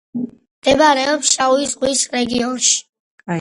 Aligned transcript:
მდებარეობს 0.61 1.29
შავი 1.35 1.69
ზღვის 1.75 2.03
რეგიონში. 2.17 2.75